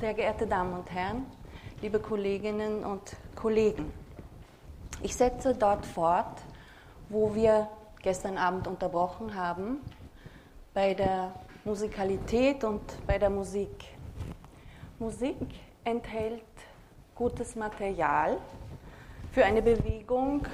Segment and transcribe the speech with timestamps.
[0.00, 1.26] Sehr geehrte Damen und Herren,
[1.82, 3.02] liebe Kolleginnen und
[3.36, 3.92] Kollegen,
[5.02, 6.40] ich setze dort fort,
[7.10, 7.68] wo wir
[8.00, 9.82] gestern Abend unterbrochen haben,
[10.72, 11.34] bei der
[11.66, 13.88] Musikalität und bei der Musik.
[14.98, 15.36] Musik
[15.84, 16.44] enthält
[17.14, 18.38] gutes Material
[19.32, 20.46] für eine Bewegung,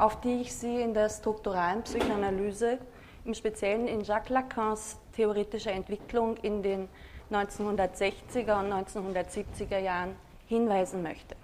[0.00, 2.78] auf die ich Sie in der strukturalen Psychoanalyse,
[3.24, 6.88] im Speziellen in Jacques Lacans theoretischer Entwicklung in den
[7.30, 10.16] 1960er und 1970er Jahren
[10.48, 11.36] hinweisen möchte.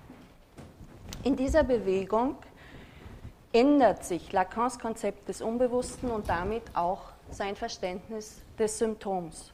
[1.23, 2.37] In dieser Bewegung
[3.53, 9.53] ändert sich Lacans Konzept des Unbewussten und damit auch sein Verständnis des Symptoms.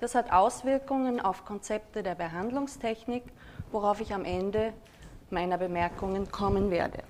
[0.00, 3.24] Das hat Auswirkungen auf Konzepte der Behandlungstechnik,
[3.72, 4.72] worauf ich am Ende
[5.30, 7.02] meiner Bemerkungen kommen werde.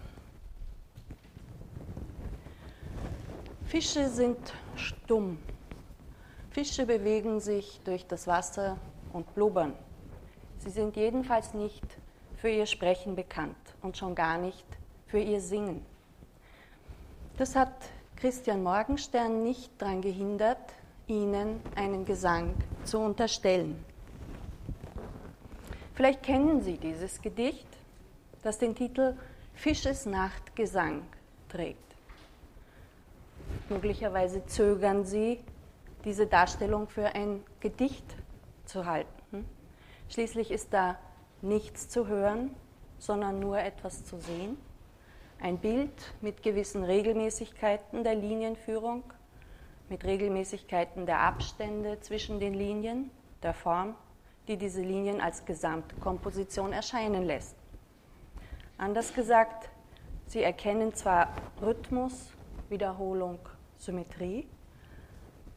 [3.67, 4.39] Fische sind
[4.77, 5.39] stumm.
[6.59, 8.79] Fische bewegen sich durch das Wasser
[9.12, 9.75] und blubbern.
[10.57, 11.84] Sie sind jedenfalls nicht
[12.34, 14.67] für ihr Sprechen bekannt und schon gar nicht
[15.06, 15.86] für ihr Singen.
[17.36, 17.70] Das hat
[18.17, 20.59] Christian Morgenstern nicht daran gehindert,
[21.06, 23.79] ihnen einen Gesang zu unterstellen.
[25.95, 27.69] Vielleicht kennen Sie dieses Gedicht,
[28.42, 29.17] das den Titel
[29.55, 31.03] Fisches Nachtgesang
[31.48, 31.95] trägt.
[33.69, 35.39] Möglicherweise zögern Sie,
[36.05, 38.17] diese Darstellung für ein Gedicht
[38.65, 39.49] zu halten.
[40.09, 40.99] Schließlich ist da
[41.43, 42.55] nichts zu hören,
[42.99, 44.57] sondern nur etwas zu sehen.
[45.41, 49.05] Ein Bild mit gewissen Regelmäßigkeiten der Linienführung,
[49.89, 53.11] mit Regelmäßigkeiten der Abstände zwischen den Linien,
[53.43, 53.95] der Form,
[54.49, 57.57] die diese Linien als Gesamtkomposition erscheinen lässt.
[58.79, 59.69] Anders gesagt,
[60.27, 61.33] sie erkennen zwar
[61.63, 62.33] Rhythmus,
[62.69, 63.39] Wiederholung,
[63.77, 64.49] Symmetrie,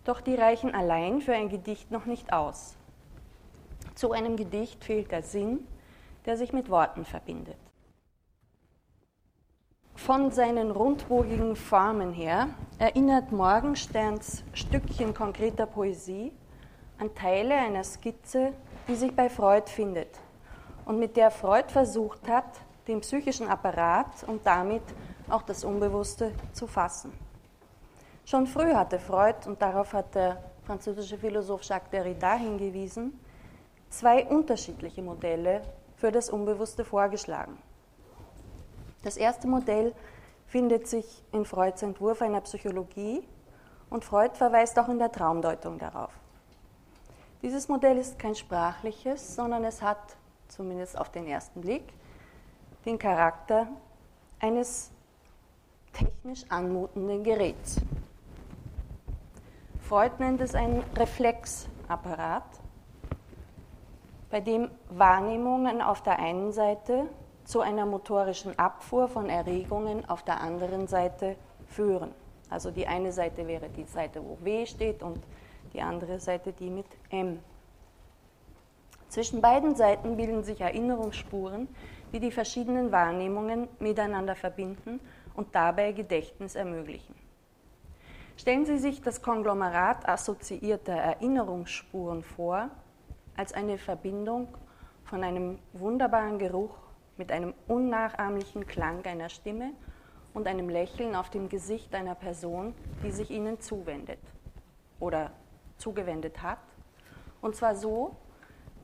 [0.04, 2.76] doch die reichen allein für ein Gedicht noch nicht aus.
[3.96, 5.68] Zu einem Gedicht fehlt der Sinn,
[6.26, 7.58] der sich mit Worten verbindet.
[9.96, 12.48] Von seinen rundbogigen Formen her
[12.80, 16.32] erinnert Morgensterns Stückchen konkreter Poesie
[16.98, 18.54] an Teile einer Skizze,
[18.88, 20.20] die sich bei Freud findet
[20.86, 24.84] und mit der Freud versucht hat, den psychischen Apparat und damit
[25.30, 27.12] auch das Unbewusste zu fassen.
[28.32, 33.20] Schon früh hatte Freud, und darauf hat der französische Philosoph Jacques Derrida hingewiesen,
[33.90, 35.64] zwei unterschiedliche Modelle
[35.98, 37.58] für das Unbewusste vorgeschlagen.
[39.04, 39.94] Das erste Modell
[40.48, 43.28] findet sich in Freuds Entwurf einer Psychologie
[43.90, 46.14] und Freud verweist auch in der Traumdeutung darauf.
[47.42, 50.16] Dieses Modell ist kein sprachliches, sondern es hat,
[50.48, 51.84] zumindest auf den ersten Blick,
[52.86, 53.68] den Charakter
[54.40, 54.90] eines
[55.92, 57.82] technisch anmutenden Geräts.
[59.92, 62.46] Freud nennt es einen Reflexapparat,
[64.30, 67.10] bei dem Wahrnehmungen auf der einen Seite
[67.44, 71.36] zu einer motorischen Abfuhr von Erregungen auf der anderen Seite
[71.68, 72.12] führen.
[72.50, 75.22] Also die eine Seite wäre die Seite, wo W steht und
[75.74, 77.40] die andere Seite die mit M.
[79.10, 81.68] Zwischen beiden Seiten bilden sich Erinnerungsspuren,
[82.14, 85.02] die die verschiedenen Wahrnehmungen miteinander verbinden
[85.36, 87.14] und dabei Gedächtnis ermöglichen.
[88.42, 92.72] Stellen Sie sich das Konglomerat assoziierter Erinnerungsspuren vor
[93.38, 94.48] als eine Verbindung
[95.04, 96.76] von einem wunderbaren Geruch
[97.18, 99.74] mit einem unnachahmlichen Klang einer Stimme
[100.34, 104.18] und einem Lächeln auf dem Gesicht einer Person, die sich ihnen zuwendet
[105.00, 105.30] oder
[105.78, 106.58] zugewendet hat.
[107.42, 108.16] Und zwar so,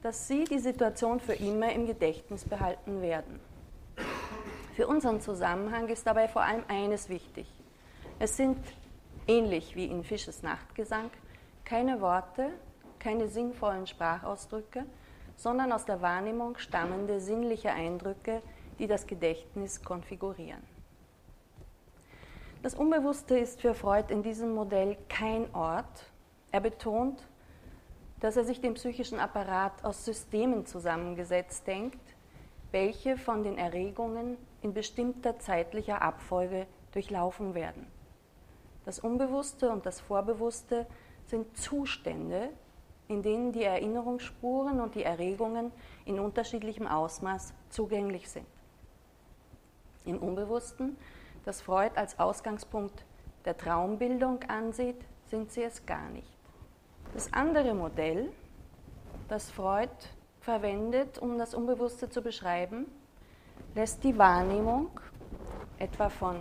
[0.04, 3.40] dass sie die Situation für immer im Gedächtnis behalten werden.
[4.76, 7.52] Für unseren Zusammenhang ist dabei vor allem eines wichtig.
[8.20, 8.60] Es sind,
[9.28, 11.12] ähnlich wie in Fisches Nachtgesang,
[11.66, 12.50] keine Worte,
[13.00, 14.86] keine sinnvollen Sprachausdrücke,
[15.36, 18.42] sondern aus der Wahrnehmung stammende sinnliche Eindrücke,
[18.80, 20.64] die das Gedächtnis konfigurieren.
[22.64, 26.12] Das Unbewusste ist für Freud in diesem Modell kein Ort.
[26.52, 27.22] Er betont,
[28.20, 32.00] dass er sich den psychischen Apparat aus Systemen zusammengesetzt denkt,
[32.72, 37.86] welche von den Erregungen in bestimmter zeitlicher Abfolge durchlaufen werden.
[38.88, 40.86] Das Unbewusste und das Vorbewusste
[41.26, 42.52] sind Zustände,
[43.10, 45.74] in denen die Erinnerungsspuren und die Erregungen
[46.06, 48.48] in unterschiedlichem Ausmaß zugänglich sind.
[50.06, 50.96] Im Unbewussten,
[51.44, 53.04] das Freud als Ausgangspunkt
[53.44, 56.32] der Traumbildung ansieht, sind sie es gar nicht.
[57.14, 58.32] Das andere Modell,
[59.28, 59.92] das Freud
[60.40, 62.86] verwendet, um das Unbewusste zu beschreiben,
[63.76, 64.92] lässt die Wahrnehmung
[65.78, 66.38] etwa von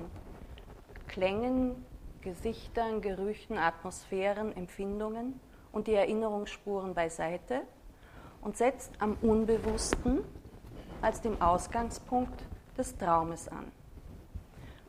[1.08, 1.84] Klängen,
[2.26, 5.38] Gesichtern, Gerüchen, Atmosphären, Empfindungen
[5.70, 7.62] und die Erinnerungsspuren beiseite
[8.40, 10.24] und setzt am Unbewussten
[11.00, 12.42] als dem Ausgangspunkt
[12.76, 13.70] des Traumes an.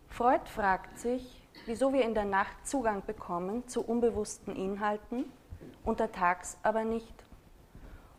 [0.07, 5.25] Freud fragt sich, wieso wir in der Nacht Zugang bekommen zu unbewussten Inhalten,
[5.85, 7.23] untertags aber nicht.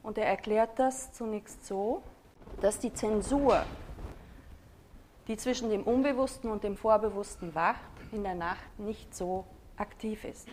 [0.04, 2.04] Und er erklärt das zunächst so,
[2.60, 3.64] dass die Zensur,
[5.26, 9.44] die zwischen dem Unbewussten und dem Vorbewussten wacht, in der Nacht nicht so
[9.76, 10.48] aktiv ist.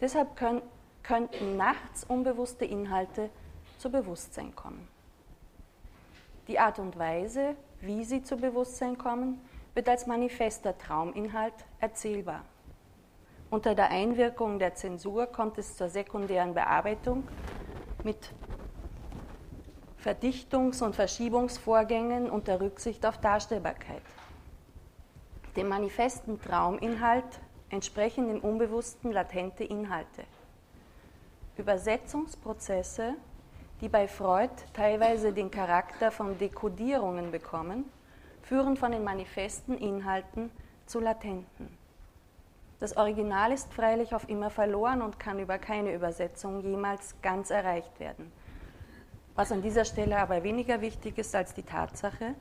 [0.00, 0.62] Deshalb können,
[1.02, 3.30] könnten nachts unbewusste Inhalte
[3.78, 4.88] zu Bewusstsein kommen.
[6.46, 9.40] Die Art und Weise, wie sie zu Bewusstsein kommen,
[9.74, 12.44] wird als manifester Trauminhalt erzählbar.
[13.50, 17.26] Unter der Einwirkung der Zensur kommt es zur sekundären Bearbeitung
[18.04, 18.32] mit
[19.98, 24.02] Verdichtungs- und Verschiebungsvorgängen unter Rücksicht auf Darstellbarkeit.
[25.58, 27.40] Dem manifesten Trauminhalt
[27.70, 30.22] entsprechen im Unbewussten latente Inhalte.
[31.56, 33.14] Übersetzungsprozesse,
[33.80, 37.90] die bei Freud teilweise den Charakter von Dekodierungen bekommen,
[38.40, 40.52] führen von den manifesten Inhalten
[40.86, 41.76] zu latenten.
[42.78, 47.98] Das Original ist freilich auf immer verloren und kann über keine Übersetzung jemals ganz erreicht
[47.98, 48.30] werden.
[49.34, 52.36] Was an dieser Stelle aber weniger wichtig ist als die Tatsache,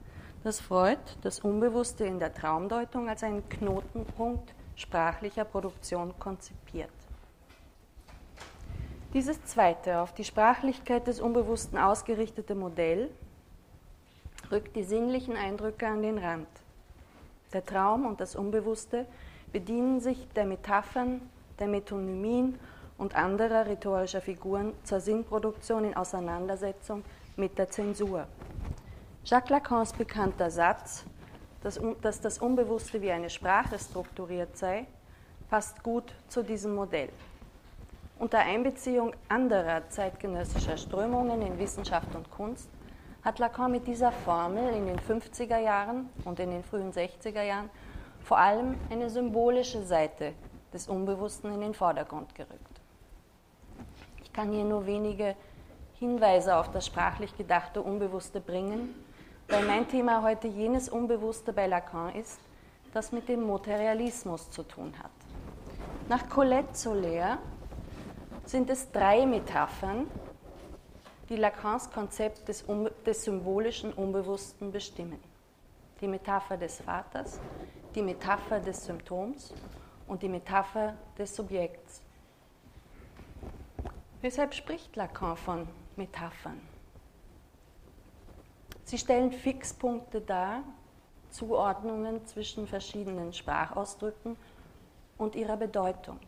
[0.48, 6.90] dass Freud das Unbewusste in der Traumdeutung als einen Knotenpunkt sprachlicher Produktion konzipiert.
[9.14, 13.10] Dieses zweite, auf die Sprachlichkeit des Unbewussten ausgerichtete Modell
[14.50, 16.48] rückt die sinnlichen Eindrücke an den Rand.
[17.52, 19.06] Der Traum und das Unbewusste
[19.52, 21.30] bedienen sich der Metaphern,
[21.60, 22.58] der Metonymien
[22.98, 27.04] und anderer rhetorischer Figuren zur Sinnproduktion in Auseinandersetzung
[27.36, 28.28] mit der Zensur.
[29.30, 31.04] Jacques Lacans bekannter Satz,
[31.62, 34.88] dass, das Unbewusste wie eine Sprache strukturiert sei,
[35.50, 37.10] passt gut zu diesem Modell.
[38.20, 42.70] Unter Einbeziehung anderer zeitgenössischer Strömungen in Wissenschaft und Kunst
[43.22, 47.70] hat Lacan mit dieser Formel in den 50er Jahren und in den frühen 60er Jahren
[48.24, 50.36] vor allem eine symbolische Seite
[50.72, 52.80] des Unbewussten in den Vordergrund gerückt.
[54.24, 55.36] Ich kann hier nur wenige
[56.00, 58.96] Hinweise auf das sprachlich gedachte Unbewusste bringen,
[59.48, 62.40] weil mein Thema heute jenes Unbewusste bei Lacan ist,
[62.94, 65.12] das mit dem Materialismus zu tun hat.
[66.10, 67.38] Nach Colette Soler
[68.46, 70.08] sind es drei Metaphern,
[71.30, 72.66] die Lacans Konzept des,
[73.06, 75.20] des symbolischen Unbewussten bestimmen.
[76.00, 77.40] Die Metapher des Vaters,
[77.96, 79.54] die Metapher des Symptoms
[80.08, 82.02] und die Metapher des Subjekts.
[84.22, 86.62] Weshalb spricht Lacan von Metaphern?
[88.88, 90.64] Sie stellen Fixpunkte dar,
[91.30, 94.38] Zuordnungen zwischen verschiedenen Sprachausdrücken
[95.18, 96.22] und ihrer Bedeutung.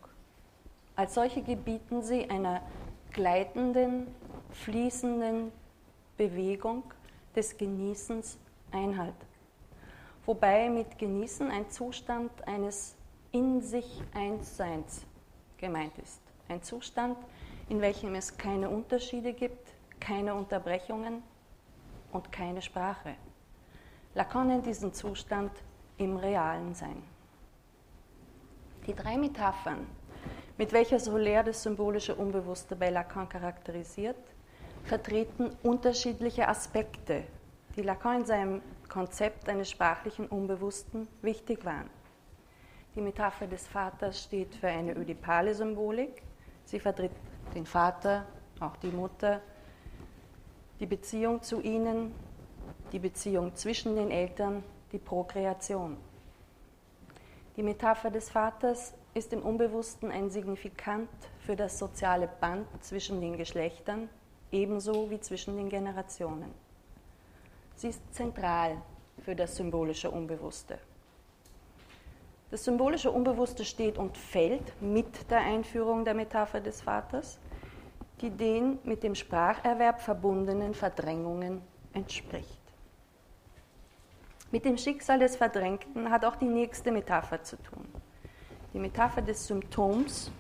[0.98, 2.62] Als solche gebieten sie einer
[3.14, 4.08] gleitenden,
[4.52, 5.54] fließenden
[6.18, 6.84] Bewegung
[7.34, 8.38] des Genießens
[8.74, 9.16] Einhalt.
[10.26, 12.98] Wobei mit Genießen ein Zustand eines
[13.32, 15.06] in sich Einsseins
[15.58, 16.20] gemeint ist.
[16.50, 17.16] Ein Zustand,
[17.70, 19.70] in welchem es keine Unterschiede gibt,
[20.02, 21.24] keine Unterbrechungen
[22.12, 23.16] und keine Sprache.
[24.16, 25.52] Lacan nennt diesen Zustand
[25.98, 27.04] im realen Sein.
[28.88, 29.86] Die drei Metaphern,
[30.58, 34.18] mit welcher Soler das symbolische Unbewusste bei Lacan charakterisiert,
[34.84, 37.24] vertreten unterschiedliche Aspekte,
[37.76, 41.90] die Lacan in seinem Konzept eines sprachlichen Unbewussten wichtig waren.
[42.96, 46.24] Die Metapher des Vaters steht für eine ödipale Symbolik.
[46.66, 47.12] Sie vertritt
[47.54, 48.26] den Vater,
[48.60, 49.42] auch die Mutter,
[50.80, 52.14] die Beziehung zu ihnen,
[52.92, 55.98] die Beziehung zwischen den Eltern, die Prokreation.
[57.58, 61.10] Die Metapher des Vaters ist im Unbewussten ein Signifikant
[61.42, 64.10] für das soziale Band zwischen den Geschlechtern,
[64.52, 66.54] ebenso wie zwischen den Generationen.
[67.76, 68.78] Sie ist zentral
[69.24, 70.80] für das symbolische Unbewusste.
[72.52, 77.40] Das symbolische Unbewusste steht und fällt mit der Einführung der Metapher des Vaters,
[78.22, 81.62] die den mit dem Spracherwerb verbundenen Verdrängungen
[81.94, 82.60] entspricht.
[84.52, 87.88] Mit dem Schicksal des Verdrängten hat auch die nächste Metapher zu tun.
[88.74, 90.32] Die Metapher des Symptoms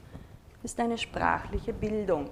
[0.63, 2.31] ist eine sprachliche Bildung.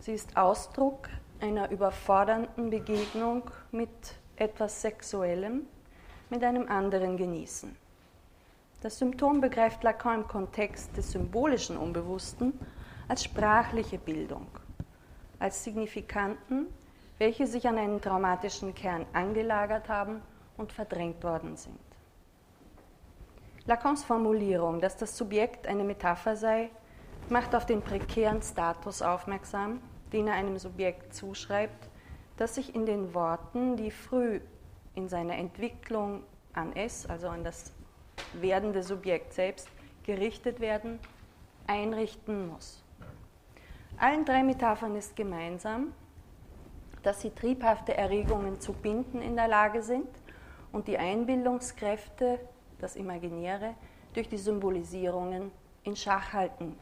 [0.00, 1.08] Sie ist Ausdruck
[1.40, 3.88] einer überfordernden Begegnung mit
[4.36, 5.62] etwas Sexuellem,
[6.30, 7.74] mit einem anderen Genießen.
[8.82, 12.52] Das Symptom begreift Lacan im Kontext des symbolischen Unbewussten
[13.08, 14.46] als sprachliche Bildung,
[15.38, 16.66] als Signifikanten,
[17.18, 20.22] welche sich an einen traumatischen Kern angelagert haben
[20.56, 21.78] und verdrängt worden sind.
[23.66, 26.70] Lacans Formulierung, dass das Subjekt eine Metapher sei,
[27.30, 29.80] macht auf den prekären Status aufmerksam,
[30.12, 31.88] den er einem Subjekt zuschreibt,
[32.36, 34.40] das sich in den Worten, die früh
[34.94, 37.72] in seiner Entwicklung an es, also an das
[38.34, 39.68] werdende Subjekt selbst,
[40.04, 40.98] gerichtet werden,
[41.66, 42.83] einrichten muss.
[44.04, 45.94] Allen drei Metaphern ist gemeinsam,
[47.02, 50.10] dass sie triebhafte Erregungen zu binden in der Lage sind
[50.72, 52.38] und die Einbildungskräfte,
[52.78, 53.74] das Imaginäre,
[54.12, 55.50] durch die Symbolisierungen
[55.84, 56.78] in Schach halten.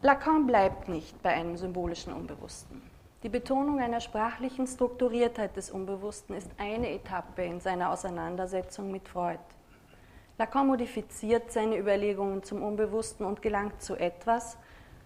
[0.00, 2.80] Lacan bleibt nicht bei einem symbolischen Unbewussten.
[3.24, 9.38] Die Betonung einer sprachlichen Strukturiertheit des Unbewussten ist eine Etappe in seiner Auseinandersetzung mit Freud.
[10.38, 14.56] Lacan modifiziert seine Überlegungen zum Unbewussten und gelangt zu etwas,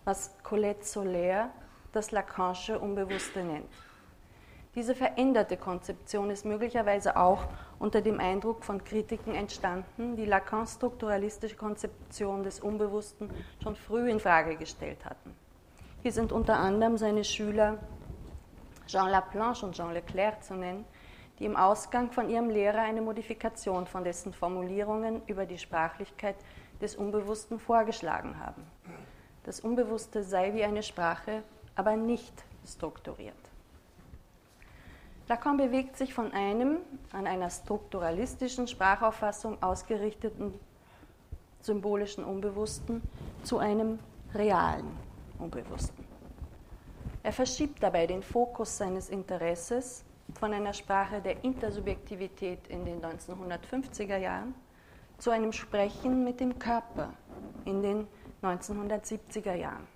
[0.04, 1.48] was Colette Soler
[1.92, 3.72] das Lacanische Unbewusste nennt.
[4.74, 7.46] Diese veränderte Konzeption ist möglicherweise auch
[7.78, 13.30] unter dem Eindruck von Kritiken entstanden, die Lacans strukturalistische Konzeption des Unbewussten
[13.62, 15.34] schon früh in Frage gestellt hatten.
[16.02, 17.78] Hier sind unter anderem seine Schüler
[18.86, 20.84] Jean Laplanche und Jean Leclerc zu nennen,
[21.38, 26.36] die im Ausgang von ihrem Lehrer eine Modifikation von dessen Formulierungen über die Sprachlichkeit
[26.80, 28.64] des Unbewussten vorgeschlagen haben.
[29.44, 31.42] Das Unbewusste sei wie eine Sprache,
[31.74, 33.34] aber nicht strukturiert.
[35.28, 36.78] Lacan bewegt sich von einem
[37.12, 40.52] an einer strukturalistischen Sprachauffassung ausgerichteten
[41.60, 43.02] symbolischen Unbewussten
[43.44, 43.98] zu einem
[44.34, 44.96] realen
[45.38, 46.04] Unbewussten.
[47.22, 54.16] Er verschiebt dabei den Fokus seines Interesses von einer Sprache der Intersubjektivität in den 1950er
[54.16, 54.54] Jahren
[55.18, 57.12] zu einem Sprechen mit dem Körper
[57.64, 58.06] in den
[58.42, 59.86] 1970er Jahren.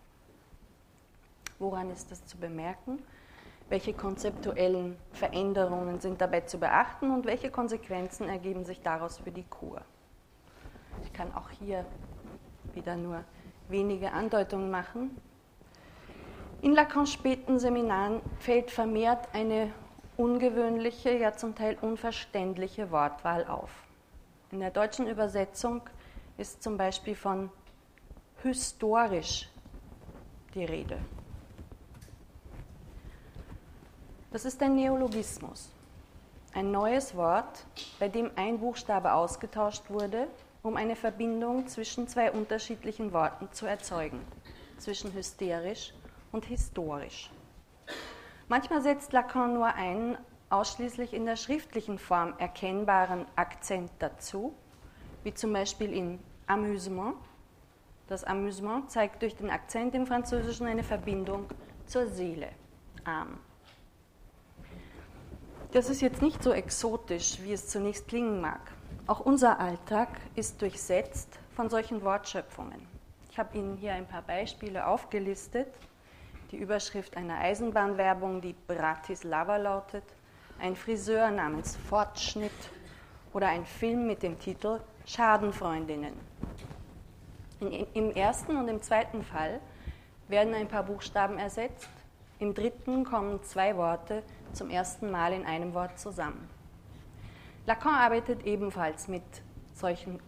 [1.59, 3.03] Woran ist das zu bemerken?
[3.69, 9.43] Welche konzeptuellen Veränderungen sind dabei zu beachten und welche Konsequenzen ergeben sich daraus für die
[9.43, 9.81] Kur?
[11.03, 11.85] Ich kann auch hier
[12.75, 13.25] wieder nur
[13.69, 15.17] wenige Andeutungen machen.
[16.63, 19.73] In Lacans späten Seminaren fällt vermehrt eine
[20.17, 23.71] ungewöhnliche, ja zum Teil unverständliche Wortwahl auf.
[24.51, 25.83] In der deutschen Übersetzung
[26.39, 27.51] ist zum Beispiel von
[28.43, 29.49] historisch
[30.55, 30.99] die Rede.
[34.31, 35.71] Das ist ein Neologismus,
[36.53, 37.65] ein neues Wort,
[37.99, 40.29] bei dem ein Buchstabe ausgetauscht wurde,
[40.63, 44.21] um eine Verbindung zwischen zwei unterschiedlichen Worten zu erzeugen,
[44.79, 45.95] zwischen hysterisch
[46.33, 47.31] und historisch.
[48.49, 50.17] Manchmal setzt Lacan nur einen
[50.51, 54.55] ausschließlich in der schriftlichen Form erkennbaren Akzent dazu,
[55.25, 57.17] wie zum Beispiel in Amusement.
[58.07, 61.47] Das Amusement zeigt durch den Akzent im Französischen eine Verbindung
[61.87, 62.51] zur Seele,
[63.05, 63.39] Arm.
[65.73, 68.61] Das ist jetzt nicht so exotisch, wie es zunächst klingen mag.
[69.09, 72.87] Auch unser Alltag ist durchsetzt von solchen Wortschöpfungen.
[73.31, 75.69] Ich habe Ihnen hier ein paar Beispiele aufgelistet.
[76.53, 80.05] Die Überschrift einer Eisenbahnwerbung, die Bratislava lautet,
[80.61, 82.53] ein Friseur namens Fortschnitt
[83.33, 86.15] oder ein Film mit dem Titel Schadenfreundinnen.
[87.61, 89.61] In, Im ersten und im zweiten Fall
[90.29, 91.89] werden ein paar Buchstaben ersetzt.
[92.39, 94.23] Im dritten kommen zwei Worte
[94.53, 96.49] zum ersten Mal in einem Wort zusammen.
[97.67, 99.25] Lacan arbeitet ebenfalls mit
[99.75, 100.21] solchen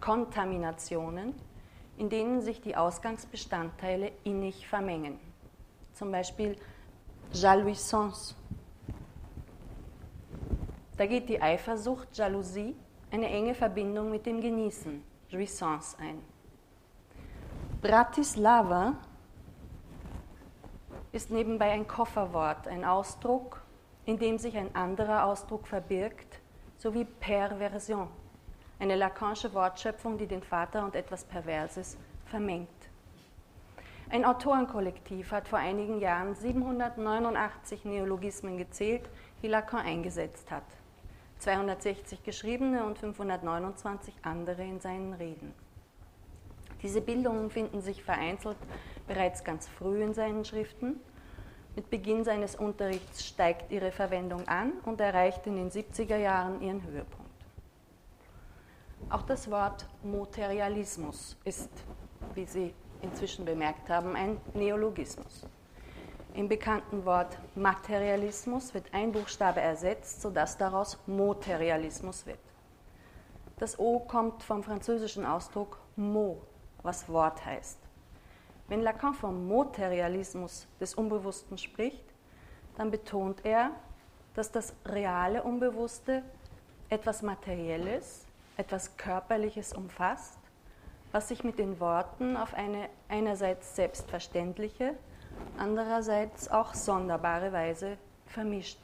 [0.00, 1.34] Kontaminationen,
[1.98, 5.31] in denen sich die Ausgangsbestandteile innig vermengen.
[5.92, 6.56] Zum Beispiel
[7.32, 8.34] Jalouissance.
[10.96, 12.76] Da geht die Eifersucht, Jalousie,
[13.10, 16.22] eine enge Verbindung mit dem Genießen, Jouissance, ein.
[17.80, 18.94] Bratislava
[21.12, 23.62] ist nebenbei ein Kofferwort, ein Ausdruck,
[24.04, 26.40] in dem sich ein anderer Ausdruck verbirgt,
[26.78, 28.08] sowie Perversion,
[28.78, 31.96] eine lakanische Wortschöpfung, die den Vater und etwas Perverses
[32.26, 32.91] vermengt.
[34.12, 39.08] Ein Autorenkollektiv hat vor einigen Jahren 789 Neologismen gezählt,
[39.40, 40.66] die Lacan eingesetzt hat.
[41.38, 45.54] 260 geschriebene und 529 andere in seinen Reden.
[46.82, 48.58] Diese Bildungen finden sich vereinzelt
[49.08, 51.00] bereits ganz früh in seinen Schriften.
[51.74, 56.82] Mit Beginn seines Unterrichts steigt ihre Verwendung an und erreicht in den 70er Jahren ihren
[56.82, 57.46] Höhepunkt.
[59.08, 61.70] Auch das Wort Materialismus ist,
[62.34, 65.46] wie Sie inzwischen bemerkt haben, ein Neologismus.
[66.34, 72.38] Im bekannten Wort Materialismus wird ein Buchstabe ersetzt, sodass daraus Materialismus wird.
[73.58, 76.38] Das O kommt vom französischen Ausdruck mot,
[76.82, 77.78] was Wort heißt.
[78.68, 82.04] Wenn Lacan vom Materialismus des Unbewussten spricht,
[82.76, 83.72] dann betont er,
[84.34, 86.22] dass das reale Unbewusste
[86.88, 88.24] etwas Materielles,
[88.56, 90.38] etwas Körperliches umfasst,
[91.12, 94.94] was sich mit den Worten auf eine einerseits selbstverständliche,
[95.58, 98.78] andererseits auch sonderbare Weise vermischt.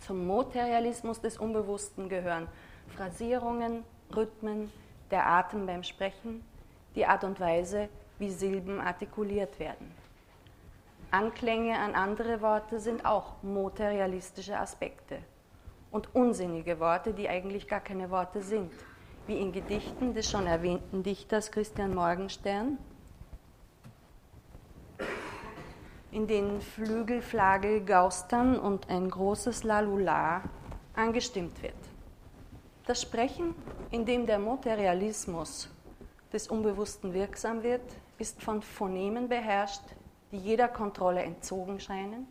[0.00, 2.48] Zum Materialismus des Unbewussten gehören
[2.96, 3.84] Phrasierungen,
[4.16, 4.72] Rhythmen,
[5.10, 6.42] der Atem beim Sprechen,
[6.94, 9.94] die Art und Weise, wie Silben artikuliert werden.
[11.10, 15.18] Anklänge an andere Worte sind auch materialistische Aspekte
[15.90, 18.72] und unsinnige Worte, die eigentlich gar keine Worte sind,
[19.28, 22.78] wie in Gedichten des schon erwähnten Dichters Christian Morgenstern,
[26.10, 30.40] in denen Flügel, Flagel, Gaustern und ein großes Lalula
[30.94, 31.74] angestimmt wird.
[32.86, 33.54] Das Sprechen,
[33.90, 35.68] in dem der Materialismus
[36.32, 37.82] des Unbewussten wirksam wird,
[38.16, 39.82] ist von Phonemen beherrscht,
[40.32, 42.26] die jeder Kontrolle entzogen scheinen,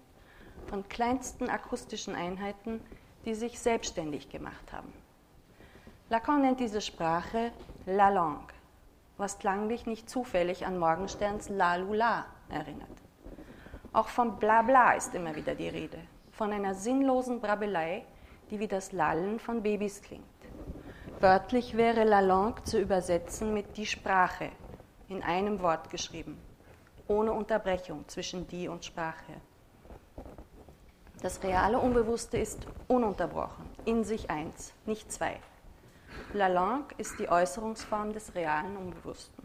[0.65, 2.81] von kleinsten akustischen Einheiten,
[3.23, 4.91] die sich selbstständig gemacht haben.
[6.09, 7.51] Lacan nennt diese Sprache
[7.85, 8.53] La Langue,
[9.17, 12.87] was klanglich nicht zufällig an Morgensterns La Lula erinnert.
[13.91, 15.97] Auch von Blabla ist immer wieder die Rede,
[16.31, 18.05] von einer sinnlosen Brabelei,
[18.49, 20.23] die wie das Lallen von Babys klingt.
[21.19, 24.51] Wörtlich wäre La Langue zu übersetzen mit die Sprache,
[25.09, 26.37] in einem Wort geschrieben,
[27.09, 29.33] ohne Unterbrechung zwischen die und Sprache.
[31.21, 35.41] Das reale Unbewusste ist ununterbrochen, in sich eins, nicht zwei.
[36.33, 39.43] La Langue ist die Äußerungsform des realen Unbewussten.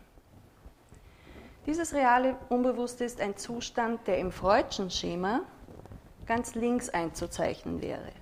[1.67, 5.43] Dieses reale Unbewusste ist ein Zustand, der im Freudschen Schema
[6.27, 8.13] ganz links einzuzeichnen wäre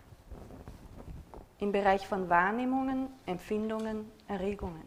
[1.60, 4.82] im Bereich von Wahrnehmungen, Empfindungen, Erregungen.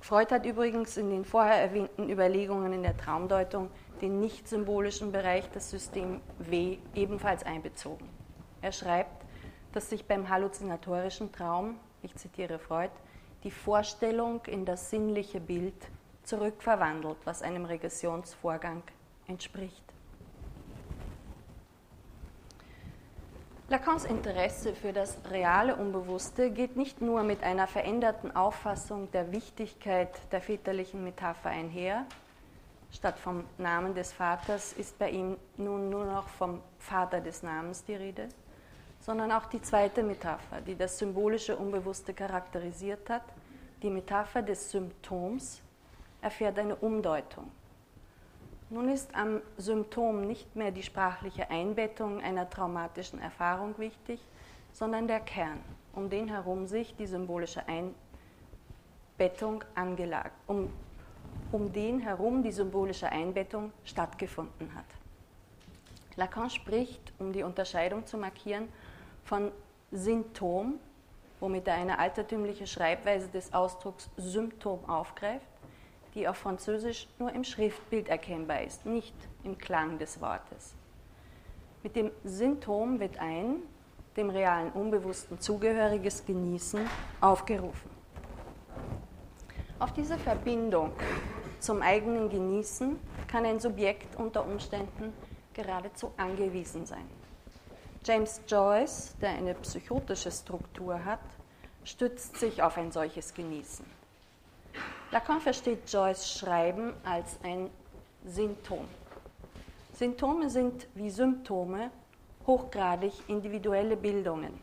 [0.00, 3.70] Freud hat übrigens in den vorher erwähnten Überlegungen in der Traumdeutung
[4.02, 8.08] den nicht symbolischen Bereich, das System W, ebenfalls einbezogen.
[8.62, 9.24] Er schreibt,
[9.72, 12.92] dass sich beim halluzinatorischen Traum, ich zitiere Freud,
[13.44, 15.74] die Vorstellung in das sinnliche Bild
[16.24, 18.82] zurückverwandelt, was einem Regressionsvorgang
[19.26, 19.84] entspricht.
[23.70, 30.10] Lacans Interesse für das reale Unbewusste geht nicht nur mit einer veränderten Auffassung der Wichtigkeit
[30.32, 32.04] der väterlichen Metapher einher.
[32.90, 37.84] Statt vom Namen des Vaters ist bei ihm nun nur noch vom Vater des Namens
[37.84, 38.28] die Rede,
[39.00, 43.24] sondern auch die zweite Metapher, die das symbolische Unbewusste charakterisiert hat,
[43.82, 45.62] die Metapher des Symptoms,
[46.20, 47.50] erfährt eine Umdeutung.
[48.68, 54.20] Nun ist am Symptom nicht mehr die sprachliche Einbettung einer traumatischen Erfahrung wichtig,
[54.72, 55.58] sondern der Kern,
[55.94, 57.62] um den herum sich die symbolische
[59.18, 60.72] Einbettung angelagert, um,
[61.50, 64.84] um den herum die symbolische Einbettung stattgefunden hat.
[66.16, 68.68] Lacan spricht, um die Unterscheidung zu markieren,
[69.24, 69.50] von
[69.92, 70.78] Symptom,
[71.40, 75.46] womit er eine altertümliche Schreibweise des Ausdrucks Symptom aufgreift,
[76.14, 80.74] die auf Französisch nur im Schriftbild erkennbar ist, nicht im Klang des Wortes.
[81.82, 83.62] Mit dem Symptom wird ein
[84.16, 86.80] dem realen Unbewussten zugehöriges Genießen
[87.20, 87.90] aufgerufen.
[89.78, 90.92] Auf diese Verbindung
[91.58, 95.12] zum eigenen Genießen kann ein Subjekt unter Umständen
[95.54, 97.19] geradezu angewiesen sein.
[98.02, 101.20] James Joyce, der eine psychotische Struktur hat,
[101.84, 103.84] stützt sich auf ein solches Genießen.
[105.10, 107.68] Lacan versteht Joyce Schreiben als ein
[108.24, 108.88] Symptom.
[109.92, 111.90] Symptome sind wie Symptome
[112.46, 114.58] hochgradig individuelle Bildungen.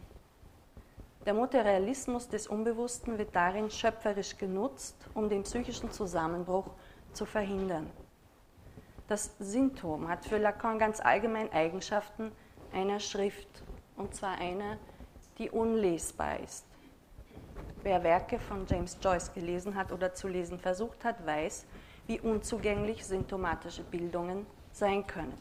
[1.27, 6.71] Der Materialismus des Unbewussten wird darin schöpferisch genutzt, um den psychischen Zusammenbruch
[7.13, 7.91] zu verhindern.
[9.07, 12.31] Das Symptom hat für Lacan ganz allgemein Eigenschaften
[12.77, 13.47] einer Schrift,
[13.95, 14.77] und zwar einer,
[15.39, 16.65] die unlesbar ist.
[17.81, 21.65] Wer Werke von James Joyce gelesen hat oder zu lesen versucht hat, weiß,
[22.05, 25.33] wie unzugänglich symptomatische Bildungen sein können.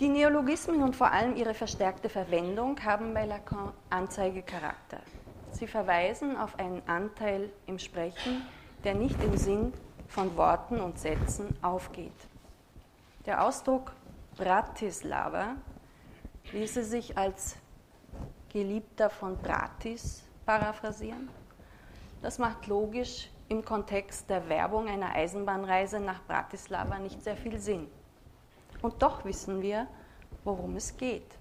[0.00, 5.00] Die Neologismen und vor allem ihre verstärkte Verwendung haben bei Lacan Anzeigecharakter.
[5.50, 8.42] Sie verweisen auf einen Anteil im Sprechen,
[8.84, 9.72] der nicht im Sinn
[10.06, 12.12] von Worten und Sätzen aufgeht.
[13.26, 13.92] Der Ausdruck
[14.38, 15.56] Bratislava
[16.52, 17.56] ließe sich als
[18.48, 21.28] Geliebter von Bratis paraphrasieren.
[22.22, 27.88] Das macht logisch im Kontext der Werbung einer Eisenbahnreise nach Bratislava nicht sehr viel Sinn.
[28.80, 29.88] Und doch wissen wir,
[30.44, 31.36] worum es geht.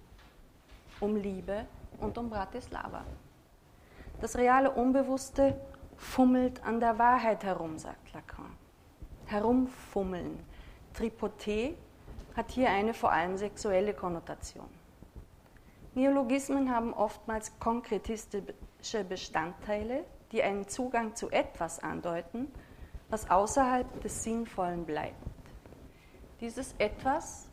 [1.00, 1.68] Um Liebe
[2.00, 3.06] und um Bratislava.
[4.20, 5.56] Das reale Unbewusste
[5.98, 8.58] fummelt an der Wahrheit herum, sagt Lacan.
[9.28, 10.40] Herumfummeln.
[10.96, 11.76] Tripoté
[12.36, 14.70] hat hier eine vor allem sexuelle Konnotation.
[15.96, 22.52] Neologismen haben oftmals konkretistische Bestandteile, die einen Zugang zu etwas andeuten,
[23.10, 25.16] was außerhalb des Sinnvollen bleibt.
[26.40, 27.50] Dieses Etwas,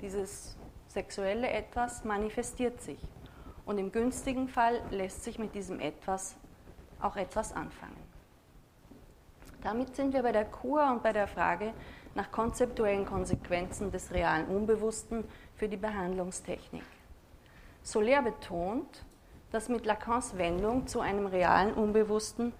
[0.00, 0.56] dieses
[0.88, 3.00] sexuelle Etwas manifestiert sich
[3.64, 6.36] und im günstigen Fall lässt sich mit diesem Etwas
[7.00, 7.96] auch etwas anfangen.
[9.62, 11.72] Damit sind wir bei der Kur und bei der Frage
[12.16, 15.24] nach konzeptuellen Konsequenzen des realen Unbewussten
[15.54, 16.82] für die Behandlungstechnik.
[17.82, 19.04] Soler betont,
[19.52, 22.52] dass mit Lacans Wendung zu einem realen Unbewussten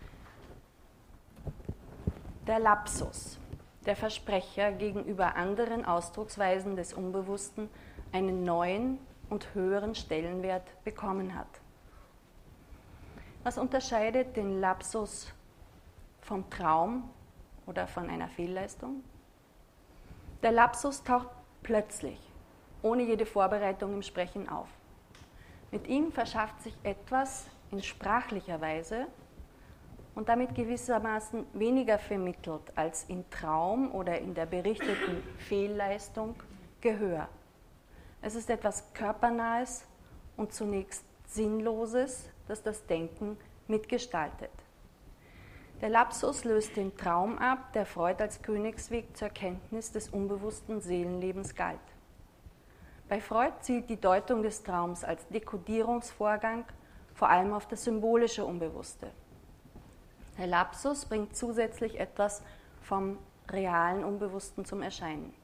[2.46, 3.38] der Lapsus,
[3.86, 7.68] der Versprecher gegenüber anderen Ausdrucksweisen des Unbewussten
[8.12, 8.98] einen neuen
[9.30, 11.48] und höheren Stellenwert bekommen hat.
[13.42, 15.32] Was unterscheidet den Lapsus
[16.20, 17.08] vom Traum
[17.66, 19.02] oder von einer Fehlleistung?
[20.46, 21.26] Der Lapsus taucht
[21.64, 22.20] plötzlich,
[22.80, 24.68] ohne jede Vorbereitung im Sprechen auf.
[25.72, 29.08] Mit ihm verschafft sich etwas in sprachlicher Weise
[30.14, 36.36] und damit gewissermaßen weniger vermittelt als im Traum oder in der berichteten Fehlleistung
[36.80, 37.28] Gehör.
[38.22, 39.84] Es ist etwas Körpernahes
[40.36, 44.52] und zunächst Sinnloses, das das Denken mitgestaltet.
[45.82, 51.54] Der Lapsus löst den Traum ab, der Freud als Königsweg zur Kenntnis des unbewussten Seelenlebens
[51.54, 51.78] galt.
[53.10, 56.64] Bei Freud zielt die Deutung des Traums als Dekodierungsvorgang
[57.14, 59.10] vor allem auf das symbolische Unbewusste.
[60.38, 62.42] Der Lapsus bringt zusätzlich etwas
[62.80, 63.18] vom
[63.50, 65.34] realen Unbewussten zum Erscheinen.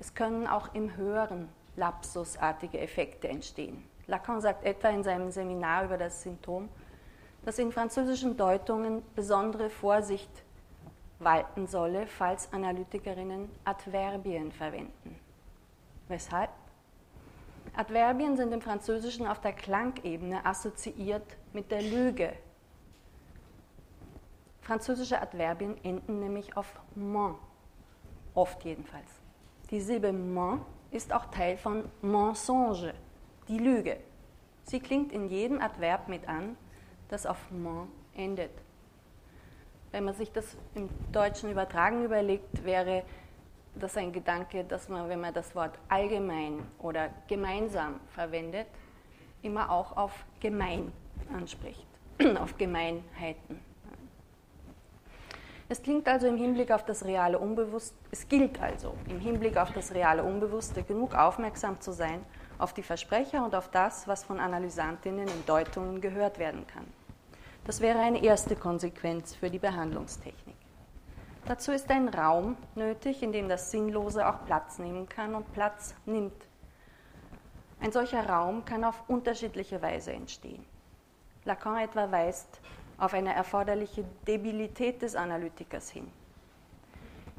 [0.00, 3.84] Es können auch im Höheren lapsusartige Effekte entstehen.
[4.08, 6.68] Lacan sagt etwa in seinem Seminar über das Symptom,
[7.44, 10.30] dass in französischen Deutungen besondere Vorsicht
[11.18, 15.18] walten solle, falls Analytikerinnen Adverbien verwenden.
[16.08, 16.50] Weshalb?
[17.74, 22.34] Adverbien sind im Französischen auf der Klangebene assoziiert mit der Lüge.
[24.60, 27.36] Französische Adverbien enden nämlich auf ment,
[28.34, 29.10] oft jedenfalls.
[29.70, 32.94] Die Silbe ment ist auch Teil von mensonge,
[33.48, 33.98] die Lüge.
[34.64, 36.56] Sie klingt in jedem Adverb mit an,
[37.12, 38.50] das auf ment endet.
[39.90, 43.02] Wenn man sich das im Deutschen übertragen überlegt, wäre
[43.74, 48.66] das ein Gedanke, dass man, wenn man das Wort allgemein oder gemeinsam verwendet,
[49.42, 50.92] immer auch auf gemein
[51.34, 51.86] anspricht,
[52.38, 53.60] auf Gemeinheiten.
[55.68, 59.72] Es klingt also im Hinblick auf das reale Unbewusste, es gilt also im Hinblick auf
[59.72, 62.24] das reale Unbewusste genug aufmerksam zu sein
[62.58, 66.86] auf die Versprecher und auf das, was von Analysantinnen in Deutungen gehört werden kann.
[67.64, 70.56] Das wäre eine erste Konsequenz für die Behandlungstechnik.
[71.44, 75.94] Dazu ist ein Raum nötig, in dem das Sinnlose auch Platz nehmen kann und Platz
[76.04, 76.46] nimmt.
[77.80, 80.64] Ein solcher Raum kann auf unterschiedliche Weise entstehen.
[81.44, 82.60] Lacan etwa weist
[82.98, 86.08] auf eine erforderliche Debilität des Analytikers hin.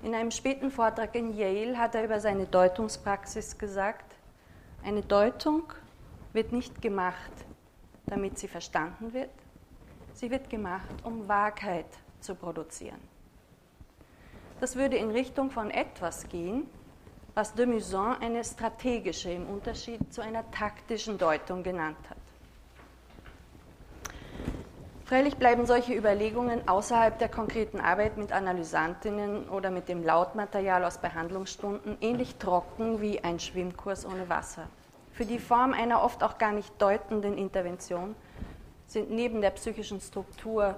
[0.04, 4.16] In einem späten Vortrag in Yale hat er über seine Deutungspraxis gesagt,
[4.84, 5.64] eine Deutung
[6.34, 7.32] wird nicht gemacht,
[8.06, 9.30] damit sie verstanden wird,
[10.13, 11.86] sie wird gemacht, um Wahrheit
[12.19, 12.99] zu produzieren.
[14.60, 16.67] Das würde in Richtung von etwas gehen,
[17.34, 22.17] was de Musan eine strategische im Unterschied zu einer taktischen Deutung genannt hat.
[25.06, 30.97] Freilich bleiben solche Überlegungen außerhalb der konkreten Arbeit mit Analysantinnen oder mit dem Lautmaterial aus
[30.97, 34.67] Behandlungsstunden ähnlich trocken wie ein Schwimmkurs ohne Wasser.
[35.12, 38.15] Für die Form einer oft auch gar nicht deutenden Intervention
[38.88, 40.76] sind neben der psychischen Struktur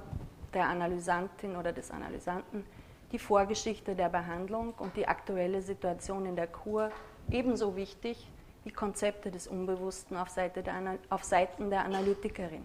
[0.53, 2.65] der Analysantin oder des Analysanten
[3.11, 6.91] die Vorgeschichte der Behandlung und die aktuelle Situation in der Kur
[7.29, 8.29] ebenso wichtig
[8.63, 12.63] wie Konzepte des Unbewussten auf, Seite der, auf Seiten der Analytikerin.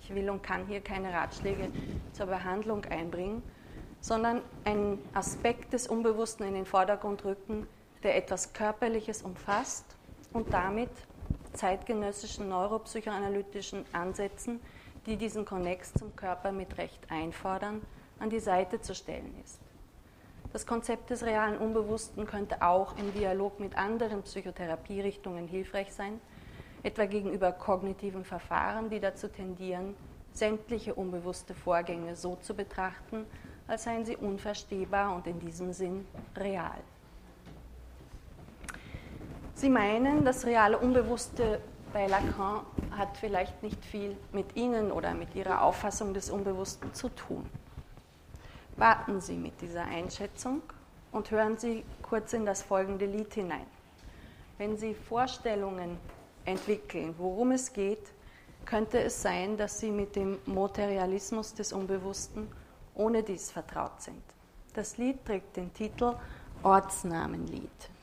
[0.00, 1.68] Ich will und kann hier keine Ratschläge
[2.12, 3.42] zur Behandlung einbringen,
[4.00, 7.66] sondern einen Aspekt des Unbewussten in den Vordergrund rücken,
[8.02, 9.84] der etwas Körperliches umfasst
[10.32, 10.90] und damit
[11.56, 14.60] zeitgenössischen neuropsychoanalytischen Ansätzen,
[15.06, 17.82] die diesen Konnex zum Körper mit Recht einfordern,
[18.18, 19.60] an die Seite zu stellen ist.
[20.52, 26.20] Das Konzept des realen Unbewussten könnte auch im Dialog mit anderen Psychotherapierichtungen hilfreich sein,
[26.82, 29.94] etwa gegenüber kognitiven Verfahren, die dazu tendieren,
[30.32, 33.26] sämtliche unbewusste Vorgänge so zu betrachten,
[33.66, 36.78] als seien sie unverstehbar und in diesem Sinn real.
[39.56, 41.62] Sie meinen, das reale Unbewusste
[41.94, 47.08] bei Lacan hat vielleicht nicht viel mit Ihnen oder mit Ihrer Auffassung des Unbewussten zu
[47.08, 47.48] tun.
[48.76, 50.60] Warten Sie mit dieser Einschätzung
[51.10, 53.64] und hören Sie kurz in das folgende Lied hinein.
[54.58, 55.96] Wenn Sie Vorstellungen
[56.44, 58.12] entwickeln, worum es geht,
[58.66, 62.46] könnte es sein, dass Sie mit dem Materialismus des Unbewussten
[62.94, 64.22] ohne dies vertraut sind.
[64.74, 66.14] Das Lied trägt den Titel
[66.62, 67.95] Ortsnamenlied.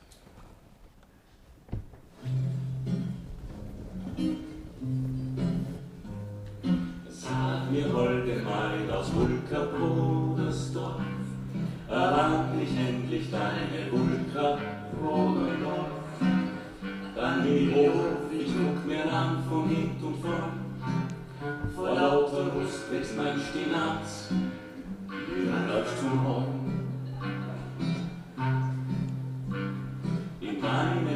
[7.74, 11.00] Mir, holde Maid aus Vulkabrodes Dorf,
[11.88, 15.52] erwarb ich endlich deine Vulkabrode
[17.16, 20.52] Dann in die Hof, ich guck mir an von hint und vorn,
[21.74, 24.30] vor lauter Lust wächst mein Stinaz,
[25.08, 26.60] wie ein zum Horn.
[30.40, 31.13] In meinem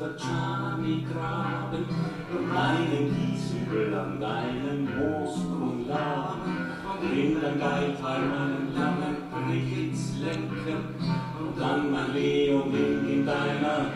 [0.00, 1.84] der Chani graben
[2.32, 6.70] und meinen Kieshügel an deinem Moosgrund laden
[7.02, 10.94] und in der Geithal meinen langen Brichitz lenken
[11.38, 13.86] und dann mein Leomin in deiner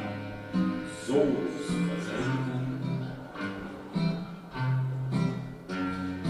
[1.07, 3.07] Soße versenken.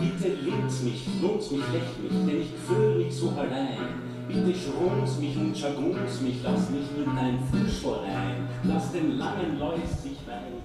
[0.01, 4.15] Bitte links mich, nutz mich, lech mich, denn ich fühl mich so allein.
[4.29, 9.59] Bitte schrunz mich und schagunz mich, lass mich in dein Fußball ein, lass den langen
[9.59, 10.63] Läus sich weiden.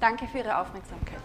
[0.00, 1.18] Danke für Ihre Aufmerksamkeit.